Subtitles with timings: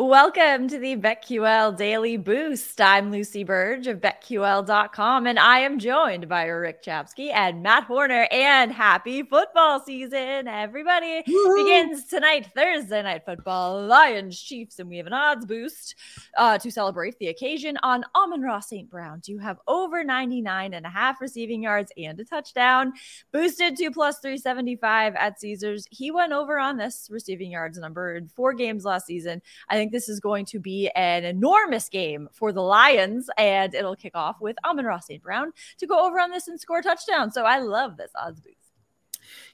[0.00, 2.80] Welcome to the BetQL Daily Boost.
[2.80, 8.26] I'm Lucy Burdge of BetQL.com, and I am joined by Rick Chapsky and Matt Horner.
[8.30, 11.22] And happy football season, everybody!
[11.26, 11.64] Woo-hoo.
[11.64, 15.96] Begins tonight, Thursday night football, Lions, Chiefs, and we have an odds boost
[16.38, 18.88] uh, to celebrate the occasion on Amon-Ra St.
[18.88, 22.94] Brown to have over 99 and a half receiving yards and a touchdown,
[23.32, 25.86] boosted to plus 375 at Caesars.
[25.90, 29.42] He went over on this receiving yards number in four games last season.
[29.68, 33.96] I think this is going to be an enormous game for the Lions, and it'll
[33.96, 35.22] kick off with Amon-Ra St.
[35.22, 37.30] Brown to go over on this and score a touchdown.
[37.30, 38.56] So I love this odds boost.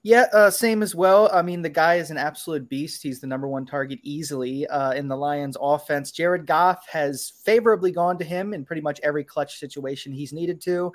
[0.02, 1.28] Yeah, uh, same as well.
[1.32, 3.02] I mean, the guy is an absolute beast.
[3.02, 6.12] He's the number one target easily uh, in the Lions offense.
[6.12, 10.60] Jared Goff has favorably gone to him in pretty much every clutch situation he's needed
[10.62, 10.92] to.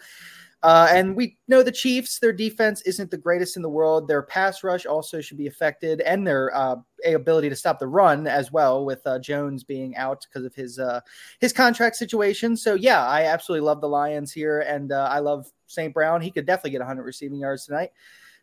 [0.63, 4.07] Uh, and we know the Chiefs, their defense isn't the greatest in the world.
[4.07, 8.27] Their pass rush also should be affected, and their uh, ability to stop the run
[8.27, 11.01] as well, with uh, Jones being out because of his uh,
[11.39, 12.55] his contract situation.
[12.55, 15.93] So yeah, I absolutely love the Lions here, and uh, I love St.
[15.93, 16.21] Brown.
[16.21, 17.91] He could definitely get 100 receiving yards tonight.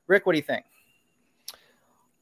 [0.09, 0.65] Rick, what do you think?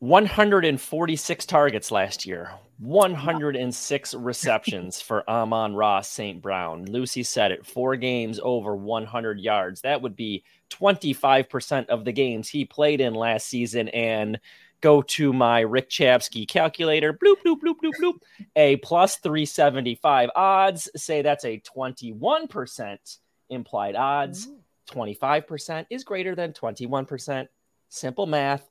[0.01, 6.43] 146 targets last year, 106 receptions for Amon-Ra St.
[6.43, 6.85] Brown.
[6.85, 9.81] Lucy said it, four games over 100 yards.
[9.81, 13.89] That would be 25% of the games he played in last season.
[13.89, 14.39] And
[14.83, 18.19] go to my Rick Chapsky calculator, bloop, bloop, bloop, bloop, bloop,
[18.55, 23.19] a plus 375 odds say that's a 21%
[23.49, 24.49] implied odds.
[24.91, 27.49] 25% is greater than 21%.
[27.89, 28.69] Simple math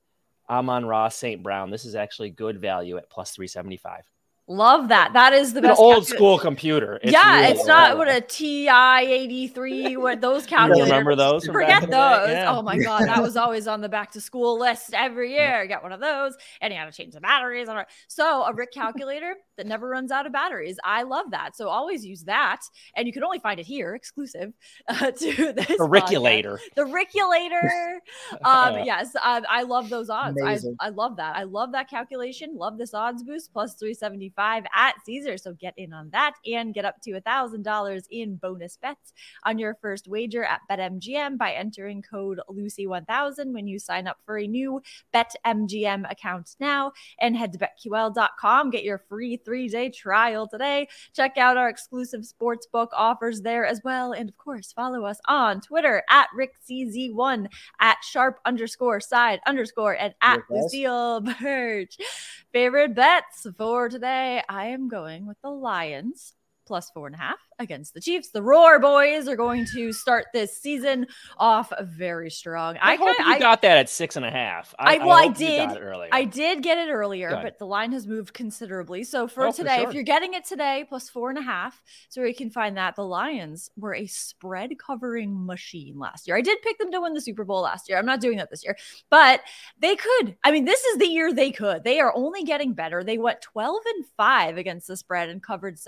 [0.50, 1.42] Amon-Ra St.
[1.42, 1.72] Brown.
[1.72, 4.04] This is actually good value at plus 375.
[4.48, 5.12] Love that.
[5.14, 5.80] That is the it's best.
[5.80, 6.16] old calculator.
[6.18, 7.00] school computer.
[7.02, 10.88] It's yeah, really it's not what a TI 83, what those calculators.
[10.88, 11.48] remember those?
[11.48, 12.30] Forget those.
[12.30, 12.56] Yeah.
[12.56, 13.08] Oh my God.
[13.08, 15.66] That was always on the back to school list every year.
[15.66, 16.36] Get one of those.
[16.62, 17.68] And you had to change the batteries.
[17.68, 17.88] On it.
[18.08, 20.78] So a Rick calculator that never runs out of batteries.
[20.84, 21.56] I love that.
[21.56, 22.62] So always use that.
[22.96, 24.54] And you can only find it here, exclusive
[24.88, 25.68] uh, to this.
[25.68, 26.58] The Rickulator.
[26.76, 27.98] The Rickulator.
[28.46, 30.38] um, yes, I, I, love those odds.
[30.44, 31.36] I, I love that.
[31.36, 32.56] I love that calculation.
[32.56, 35.38] Love this odds boost plus 375 at Caesar.
[35.38, 39.58] So get in on that and get up to a $1,000 in bonus bets on
[39.58, 44.48] your first wager at BetMGM by entering code Lucy1000 when you sign up for a
[44.48, 44.82] new
[45.14, 48.70] BetMGM account now and head to BetQL.com.
[48.70, 50.88] Get your free three day trial today.
[51.14, 54.12] Check out our exclusive sportsbook offers there as well.
[54.12, 57.48] And of course, follow us on Twitter at RickCZ1
[57.80, 61.98] at sharp underscore side underscore and at Lucille Burge.
[62.52, 64.42] Favorite bets for today?
[64.50, 66.34] I am going with the Lions
[66.66, 68.30] plus four and a half against the Chiefs.
[68.30, 72.78] The Roar Boys are going to start this season off very strong.
[72.82, 74.74] I, I hope kinda, you I, got that at six and a half.
[74.80, 75.70] I, I well, I, did.
[76.12, 79.04] I did get it earlier, but the line has moved considerably.
[79.04, 79.90] So for oh, today, for sure.
[79.90, 82.96] if you're getting it today, plus four and a half, so you can find that
[82.96, 86.36] the Lions were a spread covering machine last year.
[86.36, 87.98] I did pick them to win the Super Bowl last year.
[87.98, 88.78] I'm not doing that this year,
[89.10, 89.42] but
[89.80, 90.36] they could.
[90.44, 91.84] I mean, this is the year they could.
[91.84, 93.04] They are only getting better.
[93.04, 95.80] They went 12 and five against the spread and covered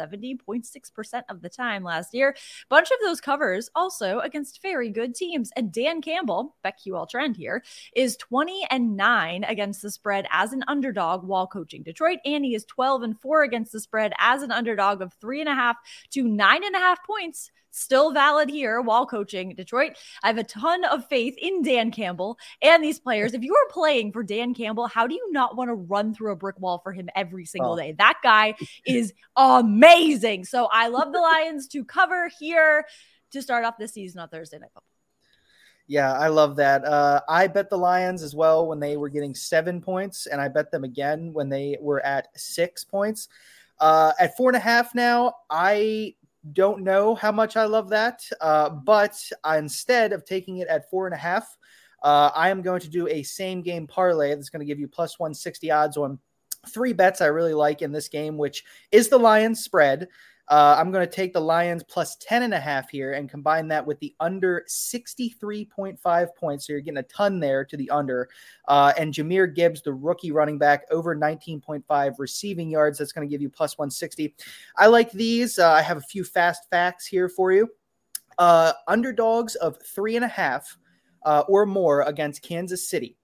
[0.68, 2.36] 70.6% of the time last year.
[2.70, 5.52] Bunch of those covers also against very good teams.
[5.56, 7.64] And Dan Campbell, BetQL trend here,
[7.96, 12.20] is 20 and 9 against the spread as an underdog while coaching Detroit.
[12.26, 15.50] And he is 12 and 4 against the spread as an underdog of three and
[15.50, 15.78] a half
[16.12, 19.94] to nine and a half points still valid here while coaching Detroit.
[20.24, 23.34] I have a ton of faith in Dan Campbell and these players.
[23.34, 26.32] If you are playing for Dan Campbell, how do you not want to run through
[26.32, 27.78] a brick wall for him every single oh.
[27.78, 27.94] day?
[27.98, 30.46] That guy is amazing.
[30.46, 32.86] So I love the Lions to cover here
[33.32, 34.84] to start off this season on Thursday Night Football.
[35.88, 36.84] Yeah, I love that.
[36.84, 40.50] Uh, I bet the Lions as well when they were getting seven points, and I
[40.50, 43.30] bet them again when they were at six points.
[43.80, 46.16] Uh, at four and a half now, I
[46.54, 49.18] don't know how much I love that, uh, but
[49.56, 51.58] instead of taking it at four and a half,
[52.04, 54.88] uh, I am going to do a same game parlay that's going to give you
[54.88, 56.20] plus 160 odds on
[56.70, 60.08] three bets I really like in this game, which is the Lions spread.
[60.50, 63.68] Uh, I'm going to take the Lions plus 10 and a half here and combine
[63.68, 66.68] that with the under 63.5 points.
[66.68, 68.30] So you're getting a ton there to the under.
[68.68, 72.98] Uh, and Jahmyr Gibbs, the rookie running back, over 19.5 receiving yards.
[72.98, 74.34] That's going to give you plus 160.
[74.78, 75.60] I like these.
[75.60, 77.70] Uh, I have a few fast facts here for you.
[78.38, 80.78] Uh, underdogs of three and a half
[81.26, 83.18] uh, or more against Kansas City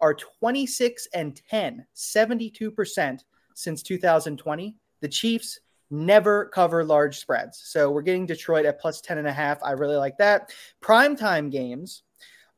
[0.00, 3.20] are 26 and 10, 72%
[3.54, 4.76] since 2020.
[5.00, 5.60] The Chiefs,
[5.90, 7.62] never cover large spreads.
[7.64, 9.62] So we're getting Detroit at plus 10 and a half.
[9.62, 10.52] I really like that.
[10.82, 12.02] Primetime games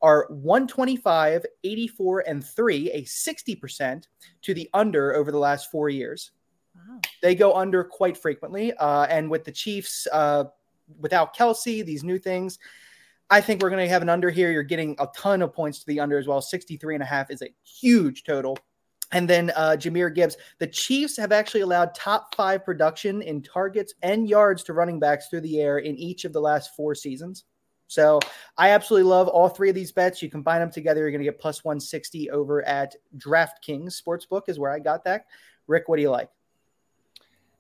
[0.01, 4.05] are 125, 84, and 3, a 60%
[4.43, 6.31] to the under over the last four years.
[6.75, 7.01] Wow.
[7.21, 8.73] They go under quite frequently.
[8.75, 10.45] Uh, and with the Chiefs, uh,
[11.01, 12.59] without Kelce, these new things,
[13.31, 14.51] I think we're going to have an under here.
[14.51, 16.41] You're getting a ton of points to the under as well.
[16.41, 18.57] 63 and a half is a huge total.
[19.13, 20.37] And then uh, Jahmyr Gibbs.
[20.59, 25.29] The Chiefs have actually allowed top five production in targets and yards to running backs
[25.29, 27.45] through the air in each of the last four seasons.
[27.87, 28.21] So
[28.59, 30.23] I absolutely love all three of these bets.
[30.23, 34.59] You combine them together, you're going to get plus 160 over at DraftKings Sportsbook, is
[34.59, 35.25] where I got that.
[35.67, 36.29] Rick, what do you like?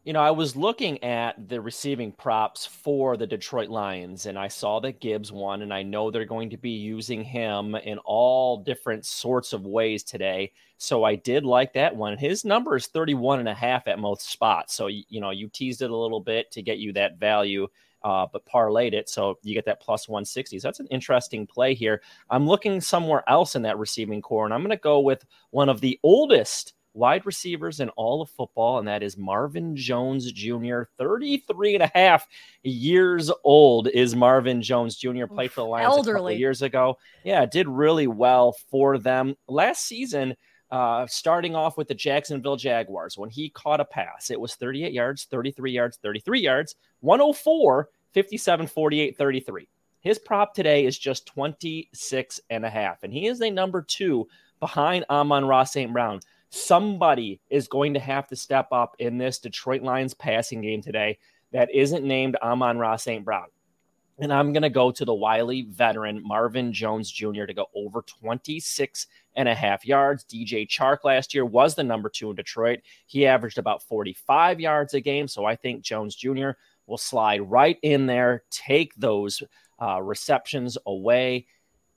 [0.09, 4.49] You know, I was looking at the receiving props for the Detroit Lions and I
[4.49, 8.57] saw that Gibbs won, and I know they're going to be using him in all
[8.57, 10.51] different sorts of ways today.
[10.79, 12.17] So I did like that one.
[12.17, 14.73] His number is 31 and a half at most spots.
[14.73, 17.69] So, you know, you teased it a little bit to get you that value.
[18.03, 19.09] Uh, but parlayed it.
[19.09, 20.61] So you get that plus 160.
[20.61, 22.01] So that's an interesting play here.
[22.31, 25.69] I'm looking somewhere else in that receiving corps, and I'm going to go with one
[25.69, 30.83] of the oldest wide receivers in all of football, and that is Marvin Jones Jr.,
[30.99, 32.27] 33 and a half
[32.63, 36.33] years old is Marvin Jones Jr., played for the Lions Elderly.
[36.33, 36.99] a couple years ago.
[37.25, 39.37] Yeah, did really well for them.
[39.47, 40.37] Last season,
[40.71, 44.93] uh, starting off with the Jacksonville Jaguars, when he caught a pass, it was 38
[44.93, 49.69] yards, 33 yards, 33 yards, 104, 57, 48, 33.
[50.01, 54.29] His prop today is just 26 and a half, and he is a number two
[54.61, 55.93] behind Amon-Ra St.
[55.93, 60.83] Brown somebody is going to have to step up in this Detroit Lions passing game
[60.83, 61.19] today
[61.53, 63.25] that isn't named Amon-Ra St.
[63.25, 63.47] Brown.
[64.21, 67.45] And I'm going to go to the wily veteran Marvin Jones Jr.
[67.45, 69.07] to go over 26
[69.37, 70.25] and a half yards.
[70.25, 72.81] DJ Chark last year was the number two in Detroit.
[73.07, 75.29] He averaged about 45 yards a game.
[75.29, 76.51] So I think Jones Jr.
[76.87, 79.41] will slide right in there, take those
[79.81, 81.47] uh, receptions away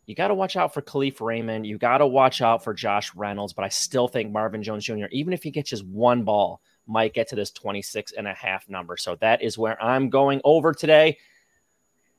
[0.06, 1.66] you got to watch out for Kalif Raymond.
[1.66, 3.54] You got to watch out for Josh Reynolds.
[3.54, 7.14] But I still think Marvin Jones Jr., even if he gets just one ball, might
[7.14, 8.98] get to this 26 and a half number.
[8.98, 11.18] So that is where I'm going over today.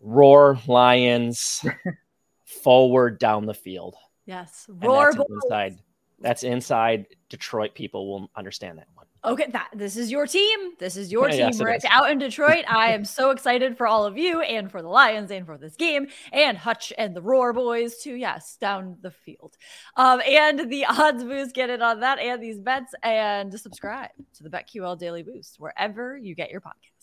[0.01, 1.65] Roar Lions
[2.45, 3.97] forward down the field.
[4.27, 4.67] Yes.
[4.69, 5.79] Roar that's inside.
[6.21, 9.02] That's inside Detroit people will understand that one.
[9.25, 10.73] Okay, that this is your team.
[10.81, 11.83] This is your team, yes, Rick.
[11.89, 15.31] Out in Detroit, I am so excited for all of you and for the Lions
[15.31, 18.17] and for this game and Hutch and the Roar boys too.
[18.17, 19.57] yes down the field.
[19.97, 24.43] Um, and the odds boost, get it on that and these bets and subscribe to
[24.43, 27.03] the BetQL Daily Boost wherever you get your podcast.